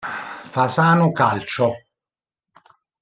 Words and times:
Fasano 0.53 1.11
Calcio. 1.19 1.67